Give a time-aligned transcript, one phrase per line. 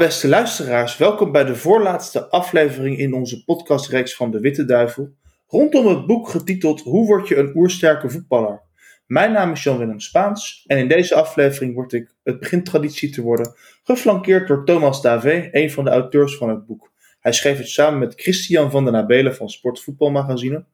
[0.00, 5.14] Beste luisteraars, welkom bij de voorlaatste aflevering in onze podcastreeks van De Witte Duivel,
[5.46, 8.62] rondom het boek getiteld Hoe word je een oersterke voetballer?
[9.06, 13.22] Mijn naam is Jan-Willem Spaans en in deze aflevering word ik, het begint traditie te
[13.22, 16.92] worden, geflankeerd door Thomas Davé, een van de auteurs van het boek.
[17.20, 20.64] Hij schreef het samen met Christian van den Nabelen van Sportvoetbalmagazine.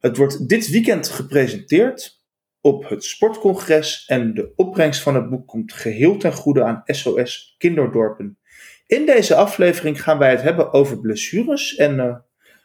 [0.00, 2.20] Het wordt dit weekend gepresenteerd
[2.60, 7.54] op het sportcongres en de opbrengst van het boek komt geheel ten goede aan SOS
[7.58, 8.36] Kinderdorpen.
[8.86, 12.16] In deze aflevering gaan wij het hebben over blessures en uh,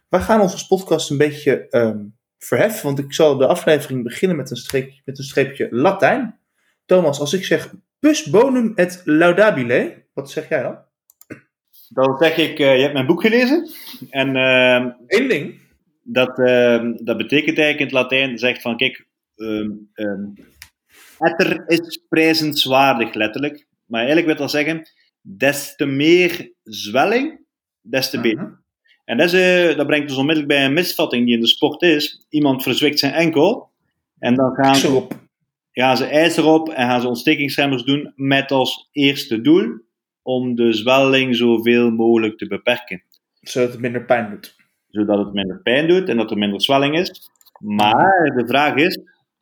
[0.10, 4.50] wij gaan onze podcast een beetje um, verheffen, want ik zal de aflevering beginnen met
[4.50, 6.40] een, streepje, met een streepje Latijn.
[6.86, 10.86] Thomas, als ik zeg pus bonum et laudabile, wat zeg jij dan?
[11.90, 13.70] Dan zeg ik, uh, je hebt mijn boek gelezen.
[14.10, 15.60] En uh, Eén ding.
[16.04, 20.34] Dat, uh, dat betekent eigenlijk in het Latijn, zegt van, kijk, um, um,
[21.20, 23.68] etter is prijzenswaardig, letterlijk.
[23.86, 24.90] Maar eigenlijk wil dat zeggen,
[25.36, 27.40] des te meer zwelling,
[27.82, 28.44] des te beter.
[28.44, 28.58] Uh -huh.
[29.08, 31.82] En dat, is, uh, dat brengt ons onmiddellijk bij een misvatting die in de sport
[31.82, 32.26] is.
[32.30, 33.70] Iemand verzwikt zijn enkel
[34.20, 35.08] en dan gaan ze,
[35.72, 39.80] gaan ze ijzer op en gaan ze ontstekingsremmers doen met als eerste doel
[40.22, 43.04] om de zwelling zoveel mogelijk te beperken.
[43.42, 44.56] Zodat het minder pijn doet.
[44.90, 47.30] Zodat het minder pijn doet en dat er minder zwelling is.
[47.60, 49.00] Maar de vraag is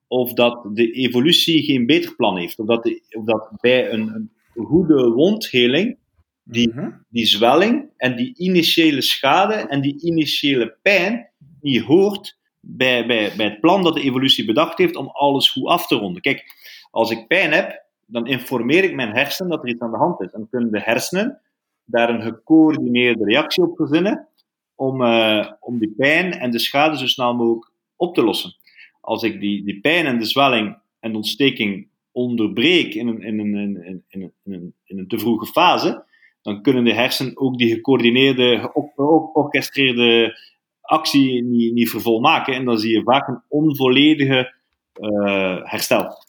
[0.08, 2.60] of dat de evolutie geen beter plan heeft.
[2.60, 4.32] Of dat, de, of dat bij een, een
[4.64, 5.98] goede wondheling
[6.44, 7.06] die, mm -hmm.
[7.10, 11.30] die zwelling en die initiële schade en die initiële pijn
[11.62, 15.68] niet hoort bij, bij, bij het plan dat de evolutie bedacht heeft om alles goed
[15.68, 16.22] af te ronden.
[16.22, 16.44] Kijk,
[16.92, 20.22] als ik pijn heb, dan informeer ik mijn hersenen dat er iets aan de hand
[20.22, 20.32] is.
[20.32, 21.40] En dan kunnen de hersenen
[21.86, 24.28] daar een gecoördineerde reactie op verzinnen
[24.76, 28.56] om, uh, om die pijn en de schade zo snel mogelijk op te lossen.
[29.02, 33.40] Als ik die, die pijn en de zwelling en de ontsteking onderbreek in een, in,
[33.40, 36.04] een, in, een, in, een, in een te vroege fase,
[36.42, 40.38] dan kunnen de hersenen ook die gecoördineerde, georchestreerde
[40.82, 42.54] actie niet, niet vervolmaken.
[42.54, 44.54] En dan zie je vaak een onvolledige
[45.02, 46.24] uh, herstel.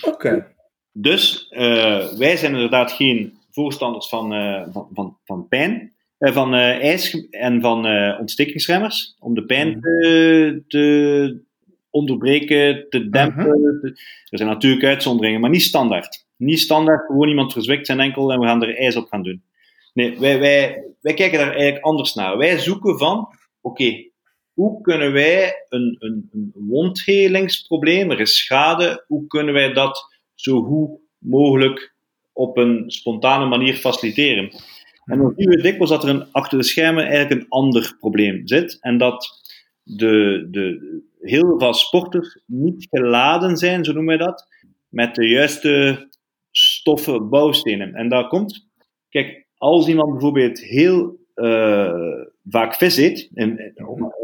[0.00, 0.08] Oké.
[0.08, 0.46] Okay.
[0.92, 7.28] Dus uh, wij zijn inderdaad geen voorstanders van, uh, van, van, van pijn, van ijs
[7.30, 7.86] en van
[8.18, 11.46] ontstekingsremmers, om de pijn te, te
[11.98, 13.60] onderbreken, te dempen.
[13.60, 13.86] Mhm.
[14.28, 16.26] Er zijn natuurlijk uitzonderingen, maar niet standaard.
[16.36, 19.42] Niet standaard, gewoon iemand verzwikt zijn enkel en we gaan er ijs op gaan doen.
[19.92, 22.36] Nee, wij, wij, wij kijken daar eigenlijk anders naar.
[22.36, 24.10] Wij zoeken van, oké, okay,
[24.52, 30.62] hoe kunnen wij een, een, een wondhelingsprobleem, er is schade, hoe kunnen wij dat zo
[30.62, 31.94] goed mogelijk
[32.32, 34.50] op een spontane manier faciliteren.
[35.04, 38.40] En dan zien we dikwijls dat er een, achter de schermen eigenlijk een ander probleem
[38.44, 38.78] zit.
[38.80, 39.40] En dat
[39.96, 44.46] de, de, heel veel sporters niet geladen zijn, zo noemen wij dat,
[44.88, 46.06] met de juiste
[46.50, 47.94] stoffen, bouwstenen.
[47.94, 48.66] En dat komt,
[49.08, 53.72] kijk, als iemand bijvoorbeeld heel uh, vaak vis eet, en,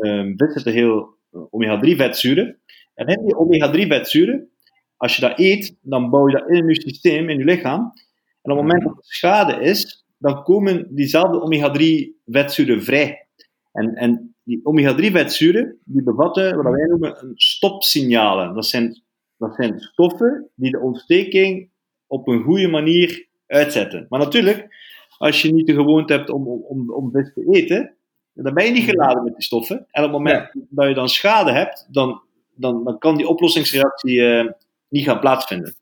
[0.00, 1.18] uh, vis zitten heel
[1.50, 2.58] omega-3 vetzuren,
[2.94, 4.48] en in die omega-3 vetzuren,
[4.96, 7.80] als je dat eet, dan bouw je dat in je systeem, in je lichaam.
[8.42, 13.28] En op het moment dat er schade is, dan komen diezelfde omega-3 vetzuren vrij.
[13.72, 18.54] En, en die omega-3 vetzuren, die bevatten wat wij noemen een stopsignalen.
[18.54, 19.02] Dat zijn,
[19.36, 21.70] dat zijn stoffen die de ontsteking
[22.06, 24.06] op een goede manier uitzetten.
[24.08, 24.66] Maar natuurlijk,
[25.18, 27.96] als je niet de gewoonte hebt om, om, om vis te eten,
[28.32, 29.76] dan ben je niet geladen met die stoffen.
[29.76, 32.22] En op het moment dat je dan schade hebt, dan,
[32.54, 34.50] dan, dan kan die oplossingsreactie uh,
[34.88, 35.74] niet gaan plaatsvinden.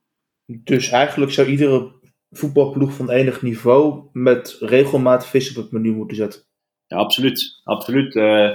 [0.47, 1.93] Dus eigenlijk zou iedere
[2.31, 6.43] voetbalploeg van enig niveau met regelmatig vis op het menu moeten zetten.
[6.93, 7.61] Ja, absoluut.
[7.65, 8.15] absoluut.
[8.15, 8.51] Uh,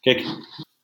[0.00, 0.24] kijk.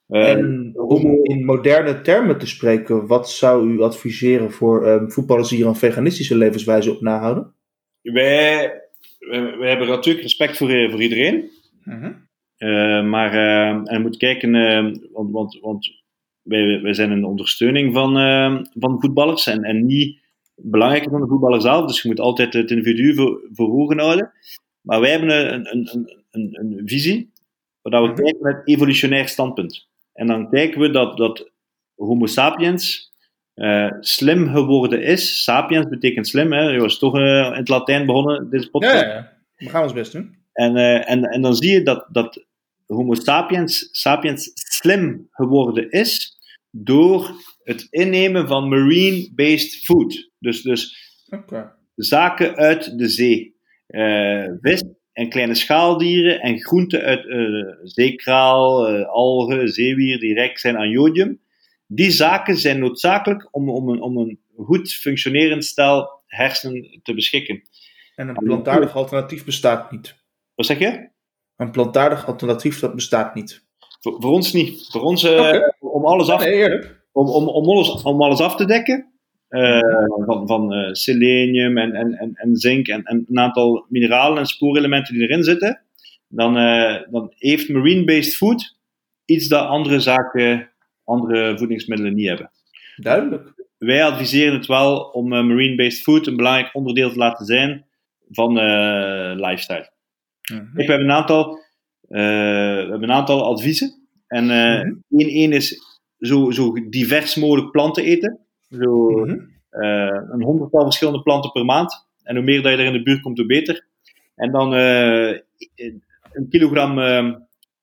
[0.08, 5.48] Uh, en om in moderne termen te spreken, wat zou u adviseren voor um, voetballers
[5.48, 7.54] die hier een veganistische levenswijze op nahouden?
[8.02, 8.72] Wij,
[9.18, 11.50] wij, wij hebben natuurlijk respect voor, voor iedereen.
[11.84, 12.06] Uh
[12.58, 13.32] uh, maar
[13.84, 14.52] en je moet kijken,
[15.12, 16.02] want, want, want
[16.42, 18.12] wij, wij zijn een ondersteuning van,
[18.78, 20.18] van voetballers en, en niet
[20.54, 21.86] belangrijker dan de voetballer zelf.
[21.86, 24.32] Dus je moet altijd het individu voor, voor ogen houden.
[24.80, 27.32] Maar wij hebben een, een, een, een, een visie
[27.82, 28.22] waar we Mhm.
[28.22, 29.88] kijken met evolutionair standpunt.
[30.12, 31.50] En dan kijken we dat, dat
[31.94, 33.12] Homo sapiens
[33.54, 35.42] uh, slim geworden is.
[35.42, 36.62] Sapiens betekent slim, hè?
[36.62, 39.04] Je was toch uh, in het Latijn begonnen, deze podcast.
[39.04, 40.38] Ja, ja, we gaan ons best doen.
[40.52, 42.46] En, uh, en, en dan zie je dat, dat
[42.86, 46.38] Homo sapiens, sapiens slim geworden is
[46.70, 47.30] door
[47.62, 50.30] het innemen van marine-based food.
[50.38, 50.96] Dus, dus
[51.30, 51.72] okay.
[51.94, 53.56] zaken uit de zee.
[54.60, 54.84] Vis
[55.20, 60.88] en kleine schaaldieren en groenten uit uh, zeekraal, uh, algen, zeewier die rijk zijn aan
[60.88, 61.40] jodium.
[61.86, 67.62] Die zaken zijn noodzakelijk om, om, een, om een goed functionerend stel hersenen te beschikken.
[68.14, 70.14] En een plantaardig alternatief bestaat niet.
[70.54, 71.08] Wat zeg je?
[71.56, 73.64] Een plantaardig alternatief, dat bestaat niet.
[74.00, 74.88] Voor, voor ons niet.
[74.90, 75.74] Voor ons, uh, Oké.
[75.80, 76.80] om, alles af, Nee,
[77.12, 79.12] om, om, om, alles, om alles af te dekken,
[79.50, 79.80] eh,
[80.26, 84.46] van, van eh, selenium en, en, en, en zink en, en een aantal mineralen en
[84.46, 85.82] spoorelementen die erin zitten,
[86.28, 88.78] dan, eh, dan heeft marine-based food
[89.24, 90.70] iets dat andere zaken,
[91.04, 92.50] andere voedingsmiddelen niet hebben.
[92.96, 93.52] Duidelijk.
[93.78, 97.84] Wij adviseren het wel om marine-based food een belangrijk onderdeel te laten zijn
[98.28, 98.52] van
[99.36, 99.90] lifestyle.
[100.52, 100.64] Mhm.
[100.72, 101.58] We hebben een aantal,
[102.08, 102.18] we
[102.90, 103.94] hebben een aantal adviezen.
[104.26, 104.92] En Mhm.
[105.08, 105.80] één, één is
[106.18, 108.40] zo, zo divers mogelijk planten eten.
[108.70, 109.38] Zo, Mhm.
[109.70, 112.08] eh, een honderdtal verschillende planten per maand.
[112.22, 113.86] En hoe meer dat je er in de buurt komt, hoe beter.
[114.34, 115.38] En dan eh,
[116.32, 117.34] een kilogram eh,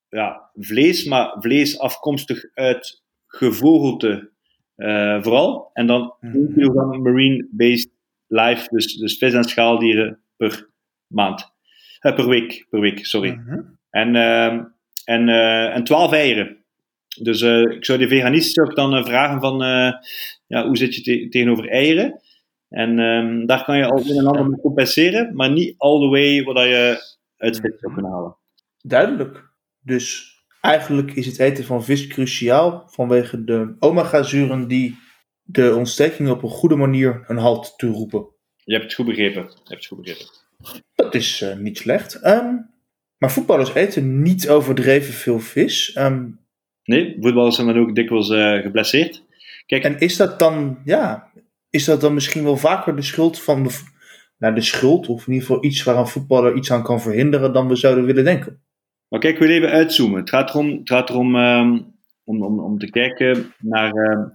[0.09, 4.29] ja, vlees, maar vlees afkomstig uit gevogelte
[4.75, 5.69] eh, vooral.
[5.73, 6.13] En dan.
[6.21, 7.89] 1 kilogram marine-based
[8.27, 10.69] life, dus, dus vis- en schaaldieren per
[11.07, 11.51] maand.
[11.99, 13.31] Per week, per week, sorry.
[13.33, 13.59] Mhm.
[13.89, 14.63] En, ehm,
[15.05, 15.29] en,
[15.73, 16.56] en 12 eieren.
[17.21, 19.91] Dus eh, ik zou die veganisten ook dan eh, vragen van, eh,
[20.47, 22.21] ja, hoe zit je te- tegenover eieren?
[22.69, 26.07] En ehm, daar kan je al een en ander mee compenseren, maar niet all the
[26.07, 27.03] way wat je
[27.37, 28.37] uit vis zou kunnen halen.
[28.81, 29.43] Duidelijk.
[29.79, 34.97] Dus eigenlijk is het eten van vis cruciaal vanwege de omega-zuren die
[35.43, 38.27] de ontsteking op een goede manier een halt toeroepen.
[38.63, 39.41] Je hebt het goed begrepen.
[39.43, 40.25] Je hebt het goed begrepen.
[40.95, 42.15] Dat is niet slecht.
[42.15, 42.55] Ehm,
[43.17, 45.93] maar voetballers eten niet overdreven veel vis.
[45.93, 46.25] Ehm,
[46.87, 49.23] Nee, voetballers zijn dan ook dikwijls eh, geblesseerd.
[49.65, 51.31] Kijk, en is dat dan, ja,
[51.69, 53.79] is dat dan misschien wel vaker de schuld van de,
[54.37, 57.53] nou, de schuld, of in ieder geval iets waar een voetballer iets aan kan verhinderen
[57.53, 58.61] dan we zouden willen denken?
[59.07, 60.19] Maar kijk, we even uitzoomen.
[60.19, 61.79] Het gaat erom, het gaat erom ehm,
[62.23, 64.27] om, om, om te kijken naar ehm,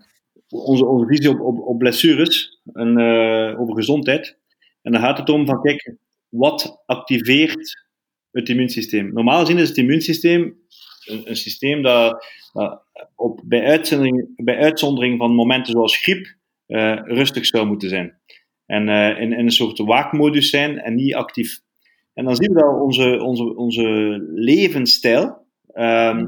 [0.49, 4.38] onze, onze visie op, op, op blessures en eh, over gezondheid.
[4.82, 5.96] En dan gaat het om van, kijk,
[6.28, 7.87] wat activeert
[8.31, 9.12] het immuunsysteem?
[9.12, 10.60] Normaal gezien is het immuunsysteem
[11.04, 12.82] een, een systeem dat, dat
[13.16, 16.34] op, bij, uitzondering, bij uitzondering van momenten zoals griep
[16.66, 18.19] eh, rustig zou moeten zijn.
[18.66, 21.60] En eh, in, in een soort waakmodus zijn en niet actief.
[22.14, 26.26] En dan zien we dat onze, onze, onze levensstijl ehm,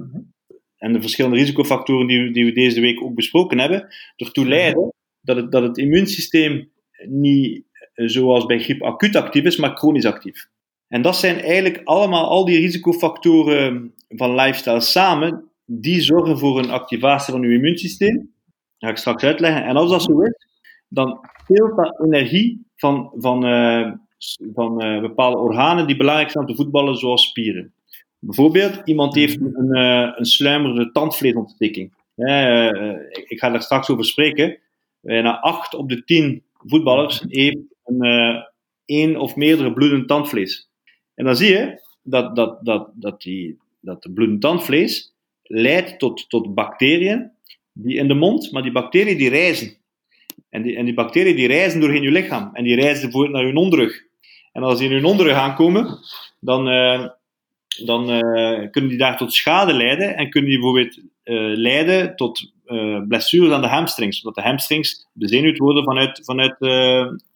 [0.76, 5.36] en de verschillende risicofactoren die, die we deze week ook besproken hebben, ertoe leiden dat
[5.36, 6.70] het, dat het immuunsysteem
[7.06, 10.48] niet eh, zoals bij griep acuut actief is, maar chronisch actief.
[10.88, 16.70] En dat zijn eigenlijk allemaal al die risicofactoren van lifestyle samen, die zorgen voor een
[16.70, 18.16] activatie van uw immuunsysteem.
[18.16, 18.24] Dat
[18.78, 19.64] ga ik straks uitleggen.
[19.64, 20.46] En als dat zo is,
[20.88, 23.92] dan speelt dat energie van, van, eh,
[24.54, 27.74] van eh, bepaalde organen die belangrijk zijn om te voetballen, zoals spieren.
[28.18, 31.92] Bijvoorbeeld, iemand heeft een, eh, een sluimerende tandvleesontsteking.
[33.26, 34.58] Ik, ga daar straks over spreken.
[35.00, 38.44] Bijna 8 op de 10 voetballers heeft een,
[38.84, 40.70] één of meerdere bloedend tandvlees.
[41.14, 45.13] En dan zie je dat, dat, dat, dat, die, dat de bloedend tandvlees
[45.46, 47.32] leidt tot, tot bacteriën
[47.72, 49.76] die in de mond, maar die bacteriën die reizen.
[50.50, 52.50] En die, en die bacteriën die reizen doorheen je lichaam.
[52.52, 54.02] En die reizen bijvoorbeeld naar je onderrug.
[54.52, 55.98] En als die in je onderrug aankomen,
[56.40, 57.08] dan, eh,
[57.84, 60.16] dan eh, kunnen die daar tot schade leiden.
[60.16, 62.52] En kunnen die bijvoorbeeld eh, leiden tot
[63.08, 64.18] blessures aan de hamstrings.
[64.18, 66.56] Zodat de hamstrings bezenuwd worden vanuit, vanuit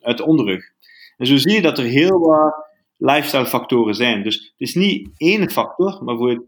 [0.01, 0.65] uit de onderrug.
[1.17, 2.55] En zo zie je dat er heel wat
[2.97, 4.23] lifestyle factoren zijn.
[4.23, 6.48] Dus het is niet één factor, maar bijvoorbeeld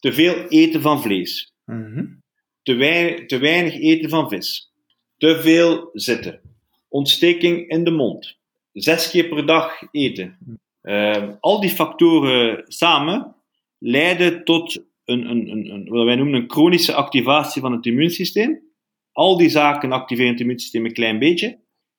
[0.00, 2.04] te veel eten van vlees Mhm.
[2.62, 4.72] te, wei- te weinig eten van vis,
[5.16, 6.40] te veel zitten,
[6.88, 8.38] ontsteking in de mond,
[8.72, 10.38] zes keer per dag eten.
[10.82, 13.36] Ehm, al die factoren samen
[13.78, 18.60] leiden tot een, een, een, een, wat wij noemen een chronische activatie van het immuunsysteem.
[19.12, 21.58] Al die zaken activeren het immuunsysteem een klein beetje.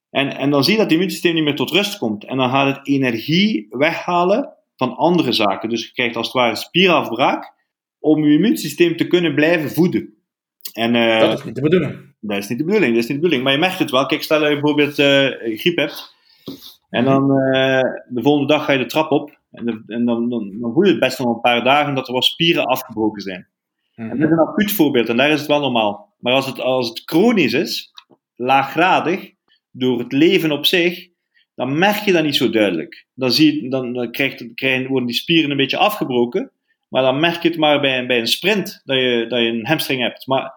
[0.10, 2.24] En, en dan zie je dat het immuunsysteem niet meer tot rust komt.
[2.24, 5.70] En dan gaat het energie weghalen van andere zaken.
[5.70, 7.54] Dus je krijgt als het ware spierafbraak
[8.02, 10.14] om je immuunsysteem te kunnen blijven voeden.
[10.74, 11.96] En, eh, Dat is niet de bedoeling.
[12.20, 13.44] dat is niet de bedoeling, dat is niet de bedoeling.
[13.44, 14.06] Maar je merkt het wel.
[14.06, 16.16] Kijk, stel dat je bijvoorbeeld eh, griep hebt.
[16.90, 19.40] En dan eh, de volgende dag ga je de trap op.
[19.52, 22.08] En, de- en dan, dan, dan voel je het best nog een paar dagen dat
[22.08, 23.48] er wat spieren afgebroken zijn.
[23.96, 26.14] En dat is een acuut voorbeeld en daar is het wel normaal.
[26.20, 27.92] Maar als het, als het chronisch is,
[28.36, 29.32] laaggradig,
[29.72, 31.08] door het leven op zich,
[31.56, 33.06] dan merk je dat niet zo duidelijk.
[33.14, 36.52] Dan, zie je, dan, dan krijgt, krijgen, worden die spieren een beetje afgebroken.
[36.92, 39.46] Maar dan merk je het maar bij, een- bij een sprint dat je, dat je
[39.48, 40.28] een hamstring hebt.
[40.28, 40.54] Maar,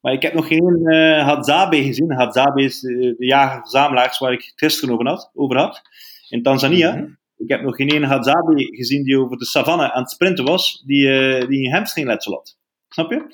[0.00, 2.12] maar ik heb nog geen eh Hadzabe gezien.
[2.12, 5.82] Hadzabe is eh, de jager-verzamelaars waar ik het gisteren over had, over had
[6.28, 6.94] in Tanzania.
[6.94, 7.04] Mhm.
[7.36, 10.82] Ik heb nog geen ene Hadzabe gezien die over de savanne aan het sprinten was,
[10.86, 12.58] die, eh, die een hamstringletsel had.
[12.88, 13.26] Snap je?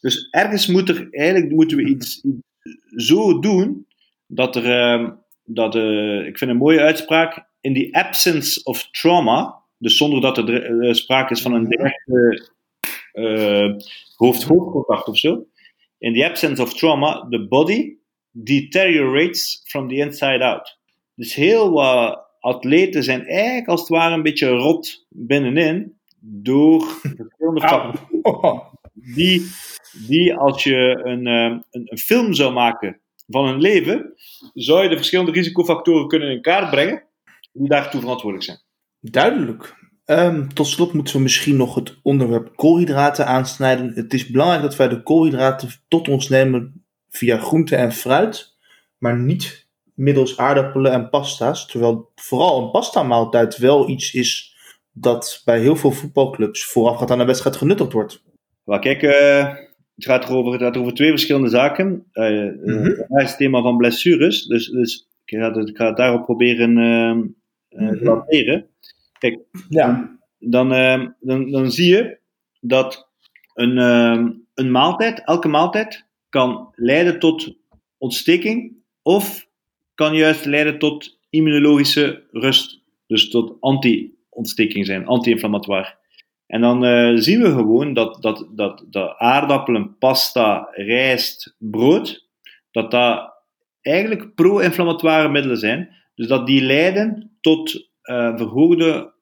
[0.00, 2.22] Dus ergens moet er, eigenlijk moeten we iets,
[2.96, 3.86] zo doen
[4.26, 5.10] dat er, ehm,
[5.44, 10.38] dat, eh, ik vind een mooie uitspraak, in the absence of trauma, dus zonder dat
[10.38, 12.48] er uh, sprake is van een directe
[13.12, 13.74] uh,
[14.16, 15.46] hoofd-hoofdcontact of zo,
[15.98, 17.96] in the absence of trauma, the body
[18.30, 20.78] deteriorates from the inside out.
[21.14, 26.82] Dus heel wat atleten zijn eigenlijk als het ware een beetje rot binnenin door
[27.16, 28.62] verschillende factoren.
[28.92, 29.46] Die,
[30.06, 34.14] die als je een, een, een film zou maken van een leven,
[34.54, 37.04] zou je de verschillende risicofactoren kunnen in kaart brengen
[37.52, 38.63] die daartoe verantwoordelijk zijn.
[39.10, 39.74] Duidelijk.
[40.06, 43.92] Um, tot slot moeten we misschien nog het onderwerp koolhydraten aansnijden.
[43.94, 48.56] Het is belangrijk dat wij de koolhydraten tot ons nemen via groente en fruit,
[48.98, 51.66] maar niet middels aardappelen en pasta's.
[51.66, 54.56] Terwijl vooral een pasta-maaltijd wel iets is
[54.92, 58.22] dat bij heel veel voetbalclubs voorafgaand aan de wedstrijd genuttigd wordt.
[58.64, 59.54] Maar kijk, uh,
[59.94, 62.06] het, gaat erover, het gaat over twee verschillende zaken.
[62.12, 63.04] Uh, mm -hmm.
[63.08, 67.80] het thema van blessures, dus, dus ik, ga het, ik ga het daarop proberen uh,
[67.80, 68.68] uh, te lanceren.
[69.18, 70.18] Kijk, ja.
[70.38, 72.18] dan, uh, dan, dan zie je
[72.60, 73.08] dat
[73.54, 77.56] een, uh, een maaltijd, elke maaltijd, kan leiden tot
[77.98, 79.46] ontsteking of
[79.94, 82.82] kan juist leiden tot immunologische rust.
[83.06, 85.96] Dus tot anti-ontsteking zijn, anti-inflammatoire.
[86.46, 92.28] En dan uh, zien we gewoon dat, dat, dat, dat aardappelen, pasta, rijst, brood,
[92.70, 93.32] dat dat
[93.80, 95.90] eigenlijk pro-inflammatoire middelen zijn.
[96.14, 99.14] Dus dat die leiden tot uh, verhoogde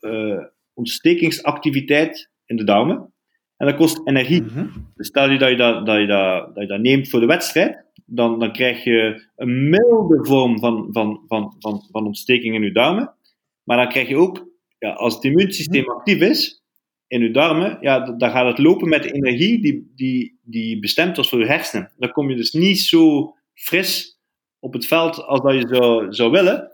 [0.00, 3.12] uh, ontstekingsactiviteit in de darmen.
[3.56, 4.42] En dat kost energie.
[4.42, 4.92] Mm -hmm.
[4.94, 7.26] Dus stel je dat je dat, dat, je dat, dat je dat neemt voor de
[7.26, 12.62] wedstrijd, dan, dan krijg je een milde vorm van, van, van, van, van ontsteking in
[12.62, 13.14] je darmen.
[13.62, 16.62] Maar dan krijg je ook, ja, als het immuunsysteem actief is
[17.06, 21.16] in je darmen, ja, dan gaat het lopen met de energie die, die, die bestemd
[21.16, 21.92] was voor je hersenen.
[21.96, 24.18] Dan kom je dus niet zo fris
[24.58, 26.72] op het veld als dat je zou, zou willen.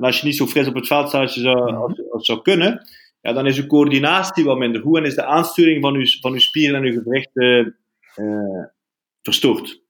[0.00, 2.26] En als je niet zo fris op het veld staat als je zou, als, als
[2.26, 2.88] zou kunnen,
[3.20, 6.32] ja, dan is je coördinatie wat minder goed en is de aansturing van je, van
[6.32, 7.76] uw spieren en uw gewrichten
[8.16, 8.64] uh,
[9.22, 9.82] verstoord.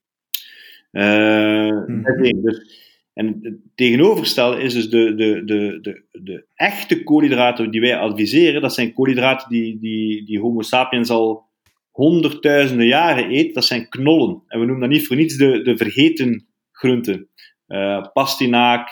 [0.92, 2.42] Uh, mm.
[2.42, 7.96] dus, en het tegenovergestelde is dus de, de, de, de, de echte koolhydraten die wij
[7.96, 8.62] adviseren.
[8.62, 11.44] Dat zijn koolhydraten die, die, die Homo sapiens al
[11.90, 13.54] honderdduizenden jaren eet.
[13.54, 14.42] Dat zijn knollen.
[14.46, 17.28] En we noemen dat niet voor niets de, de vergeten groenten.
[17.68, 18.88] Uh, pastinaak,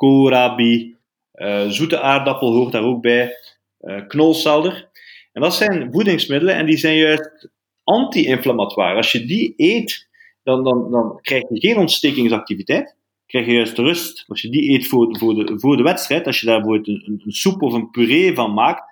[0.00, 0.96] koolrabi,
[1.34, 3.36] uh, zoete aardappel hoort daar ook bij,
[3.80, 4.88] uh, knolselder.
[5.32, 7.48] En dat zijn voedingsmiddelen en die zijn juist
[7.84, 8.96] anti-inflammatoire.
[8.96, 10.08] Als je die eet,
[10.42, 12.96] dan, dan, dan krijg je geen ontstekingsactiviteit.
[13.26, 14.24] Krijg je juist rust.
[14.28, 17.22] Als je die eet voor, voor, de, voor de wedstrijd, als je daar bijvoorbeeld een,
[17.24, 18.82] een, soep of een puree van maakt,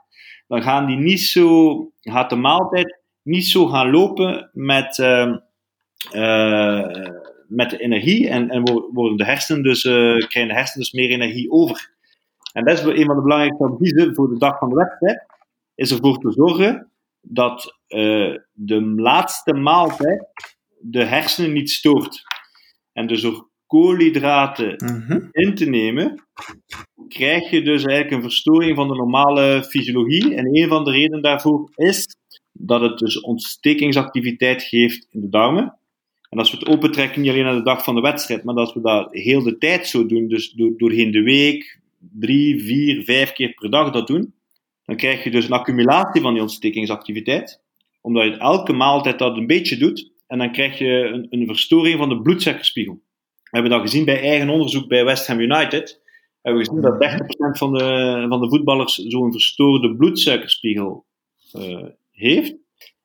[0.47, 5.35] dan gaan die niet zo, gaat de maaltijd niet zo gaan lopen met, uh,
[6.12, 7.09] uh,
[7.49, 8.62] met de energie en, en
[8.93, 11.97] worden de hersenen dus, uh, krijgen de hersenen dus meer energie over.
[12.52, 15.26] En dat is een van de belangrijkste adviezen voor de dag van de wedstrijd,
[15.75, 16.90] is ervoor te zorgen
[17.21, 20.26] dat uh, de laatste maaltijd
[20.81, 22.23] de hersenen niet stoort.
[22.93, 25.28] En dus door koolhydraten mm -hmm.
[25.31, 26.26] in te nemen,
[27.09, 30.35] krijg je dus eigenlijk een verstoring van de normale fysiologie.
[30.35, 32.17] En een van de redenen daarvoor is
[32.52, 35.78] dat het dus ontstekingsactiviteit geeft in de darmen.
[36.29, 38.75] En als we het opentrekken, niet alleen naar de dag van de wedstrijd, maar dat
[38.75, 43.33] we dat heel de tijd zo doen, dus door, doorheen de week, drie, vier, vijf
[43.33, 44.35] keer per dag dat doen,
[44.85, 47.63] dan krijg je dus een accumulatie van die ontstekingsactiviteit.
[48.01, 51.99] Omdat je elke maaltijd dat een beetje doet, en dan krijg je een, een verstoring
[51.99, 53.01] van de bloedsuikerspiegel.
[53.43, 56.01] We hebben dat gezien bij eigen onderzoek bij West Ham United.
[56.05, 57.21] We hebben gezien dat
[57.55, 61.05] 30% van de, van de voetballers zo'n verstoorde bloedsuikerspiegel
[61.57, 62.55] uh, heeft.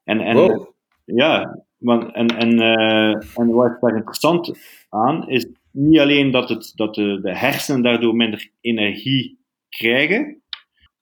[0.04, 0.68] En, en wow.
[1.06, 4.52] ja, en, en, uh, en wat daar interessant
[4.90, 10.42] aan is niet alleen dat, het, dat de, de hersenen daardoor minder energie krijgen,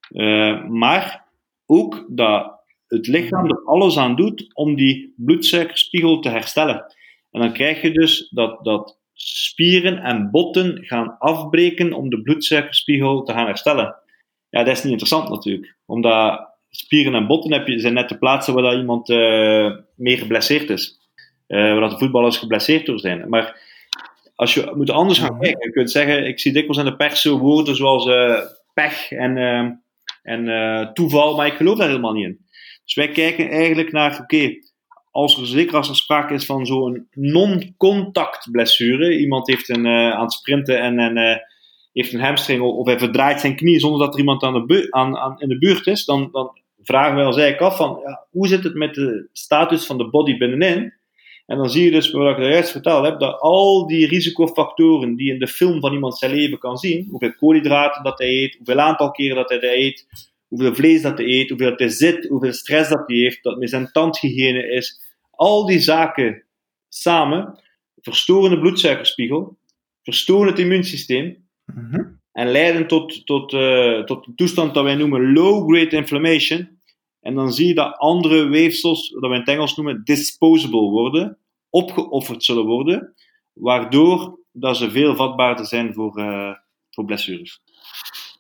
[0.10, 1.28] uh, maar
[1.66, 6.86] ook dat het lichaam er alles aan doet om die bloedsuikerspiegel te herstellen.
[7.32, 13.24] En dan krijg je dus dat, dat spieren en botten gaan afbreken om de bloedsuikerspiegel
[13.24, 13.96] te gaan herstellen.
[14.50, 18.18] Ja, dat is niet interessant natuurlijk, omdat spieren en botten heb je, zijn net de
[18.18, 21.00] plaatsen waar dat iemand uh, meer geblesseerd is.
[21.48, 23.30] Uh, waar dat de voetballers geblesseerd door zijn.
[23.30, 23.60] Maar
[24.36, 27.22] als je moet anders gaan kijken, je kunt zeggen, ik zie dikwijls in de pers
[27.22, 28.40] zo woorden zoals uh,
[28.74, 29.38] pech en,
[30.24, 32.40] en toeval, maar ik geloof daar helemaal niet in.
[32.84, 34.54] Dus wij kijken eigenlijk naar, oké,
[35.12, 40.12] als er zeker als er sprake is van zo'n non-contact blessure, iemand heeft een, uh,
[40.12, 41.36] aan het sprinten en, en uh,
[41.94, 45.18] heeft een hamstring of hij verdraait zijn knie zonder dat er iemand aan de aan,
[45.18, 48.48] aan, in de buurt is, dan, dan vragen wij ons eigenlijk af van, ja, hoe
[48.48, 50.94] zit het met de status van de body binnenin?
[51.46, 55.16] En dan zie je dus, wat ik er juist verteld heb, dat al die risicofactoren
[55.16, 58.56] die in de film van iemand zijn leven kan zien, hoeveel koolhydraten dat hij eet,
[58.58, 60.06] hoeveel aantal keren dat hij dat eet,
[60.48, 63.70] hoeveel vlees dat hij eet, hoeveel hij zit, hoeveel stress dat hij heeft, dat met
[63.70, 66.44] zijn tandhygiëne is, al die zaken
[66.90, 67.60] samen
[68.02, 69.58] verstoren de bloedsuikerspiegel,
[70.04, 72.04] verstoren het immuunsysteem Mhm.
[72.32, 76.80] En leiden tot, tot, eh, tot een toestand dat wij noemen low-grade inflammation.
[77.22, 81.38] En dan zie je dat andere weefsels, dat we in het Engels noemen disposable worden,
[81.70, 83.14] opgeofferd zullen worden,
[83.54, 86.54] waardoor dat ze veel vatbaarder zijn voor, eh,
[86.90, 87.62] voor blessures.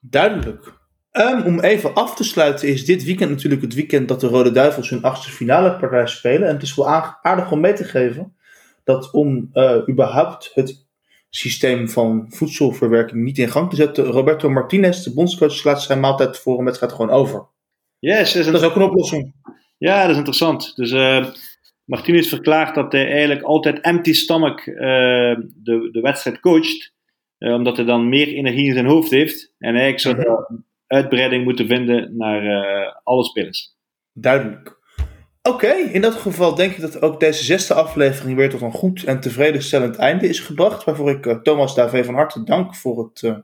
[0.01, 0.79] Duidelijk.
[1.12, 4.51] Ehm, om even af te sluiten is dit weekend natuurlijk het weekend dat de Rode
[4.51, 6.48] Duivels hun achtste finale partij spelen.
[6.48, 8.36] En het is wel aardig- aardig om mee te geven
[8.83, 10.89] dat om eh, überhaupt het
[11.36, 16.38] systeem van voedselverwerking niet in gang te zetten, Roberto Martinez, de bondscoach, slaat zijn maaltijd
[16.38, 17.48] voor een wedstrijd gewoon over.
[18.00, 19.34] Yes, is Dat is ook een oplossing.
[19.78, 20.76] Ja, dat is interessant.
[20.76, 21.26] Dus eh
[21.86, 24.76] Martinez verklaart dat hij eigenlijk altijd empty stomach eh,
[25.56, 26.94] de, de wedstrijd coacht.
[27.38, 29.54] eh, omdat hij dan meer energie in zijn hoofd heeft.
[29.58, 32.42] En eigenlijk zou hij uitbreiding moeten vinden naar
[33.04, 33.76] alle spelers.
[34.14, 34.80] Duidelijk.
[35.43, 39.03] Oké, in dat geval denk ik dat ook deze zesde aflevering weer tot een goed
[39.03, 40.83] en tevredenstellend einde is gebracht.
[40.83, 43.36] Waarvoor ik eh, Thomas Davé van harte dank voor het eh,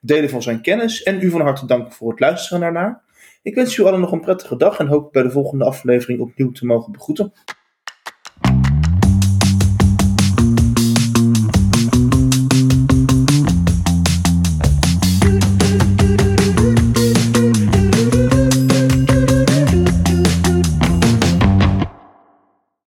[0.00, 1.02] delen van zijn kennis.
[1.02, 3.02] En u van harte dank voor het luisteren daarnaar.
[3.42, 6.52] Ik wens u allen nog een prettige dag en hoop bij de volgende aflevering opnieuw
[6.52, 7.32] te mogen begroeten.